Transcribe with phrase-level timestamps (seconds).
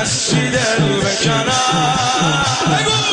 [0.00, 1.44] از چی دل بکنم
[2.66, 3.04] بگو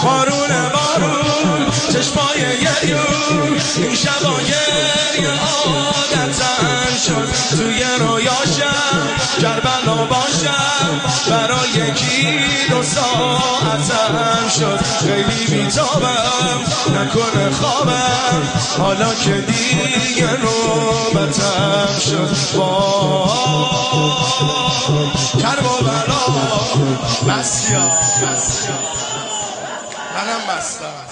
[0.04, 9.08] بارون بارون چشمای گریون این شبا گریه عادتن شد توی رویاشم
[9.42, 11.00] کربلا باشم
[11.30, 12.38] برای یکی
[12.70, 14.80] دو ساعتم شد.
[15.00, 18.42] خیلی بیتابم نکنه خوابم.
[18.78, 22.56] حالا که دیگه نوبتم شد.
[22.58, 23.30] با
[25.42, 26.24] کرب و بلا
[27.34, 27.80] بسیا.
[30.14, 31.06] منم بستم.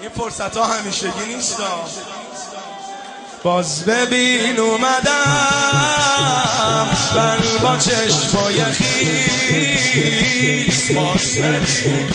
[0.00, 1.60] این فرصت ها همیشگی نیست
[3.42, 5.12] باز ببین اومدم
[7.16, 10.02] من با چشمای خیس.
[10.92, 12.08] باز ببین.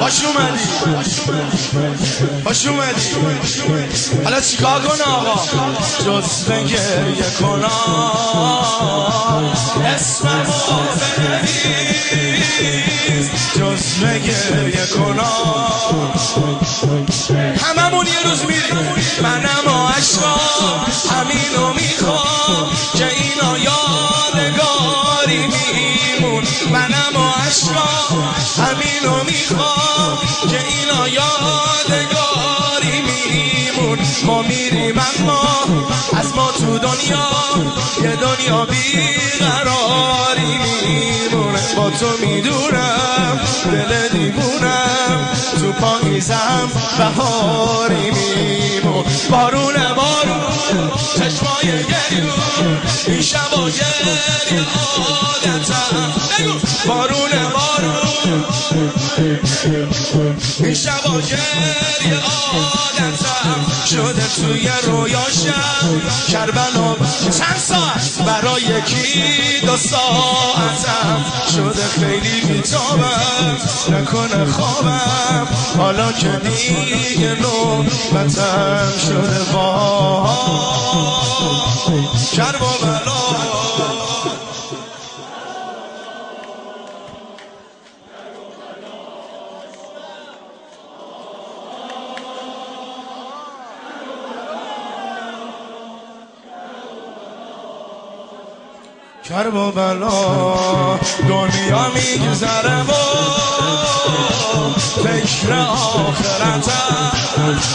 [0.00, 0.64] باش اومدی.
[2.44, 4.24] باش اومدی.
[4.24, 5.46] حالا چیکار کن آقا؟
[6.04, 7.70] جز گریه کنم.
[9.94, 10.46] اسمم
[13.56, 15.70] جز گریه کنم.
[17.66, 18.94] هممون یه روز میریم.
[19.22, 19.49] منم
[28.60, 30.18] همینو می‌خوام
[30.50, 33.98] که اینا یادگاری میمون.
[34.24, 35.42] ما میریم اما
[36.18, 37.28] از ما تو دنیا
[38.02, 45.28] یه دنیا بیقراری میمونه با تو می‌دونم دل دیوونم
[45.60, 49.04] تو پاییزم بهاری میمون.
[49.30, 50.40] بارون بارون
[51.14, 54.66] چشمای گریون این شبا گریه
[54.98, 56.12] عادتم
[56.86, 57.30] بارون بارون
[60.60, 63.60] این شبا گریه عادتم
[63.90, 66.96] شده توی رویاشم کربلا.
[67.38, 71.24] چند ساعت برای یکی دو ساعتم
[71.54, 73.56] شده خیلی بیتابم
[73.88, 75.48] نکنه خوابم.
[75.78, 80.30] حالا که دیگه نوبتم شده با
[82.36, 82.62] کرب
[99.30, 100.98] کرب و بلا.
[101.28, 102.92] دنیا میگذره و
[105.04, 107.12] فکر آخرتم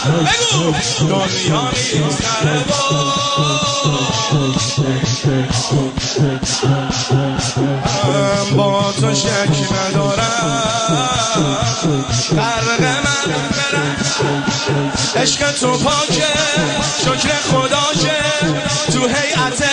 [0.04, 0.72] بگو.
[1.08, 2.74] دنیا میگذره و
[8.56, 11.08] با تو شک ندارم.
[12.36, 14.05] غرق من برم
[15.26, 16.26] عشق تو پاکه
[17.04, 18.16] شکر خدا که
[18.92, 19.64] تو هیئت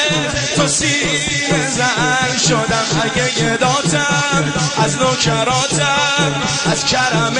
[0.56, 2.86] تو سینه زن شدم.
[3.04, 4.54] اگه گداتم
[4.84, 6.34] از نوکراتم
[6.72, 7.34] از کرم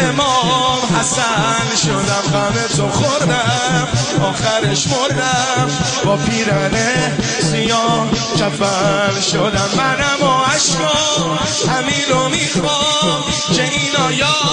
[0.00, 2.24] امام حسن شدم.
[2.32, 3.88] غم تو خوردم
[4.22, 5.70] آخرش مردم.
[6.04, 7.18] با پیرنه
[7.50, 8.08] سیاه
[8.40, 9.68] کفن شدم.
[9.76, 11.36] منم و عشقا
[11.72, 14.51] همینو می‌خوام که اینا یادگاری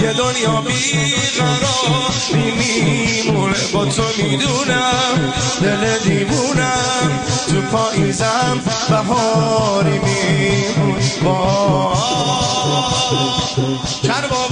[0.00, 5.32] یه دنیا بیقرار میمیمونه با تو می‌دونم
[5.62, 7.20] دل دیوونم.
[7.48, 11.92] تو پاییزم بهاری میمون با
[14.02, 14.48] چرا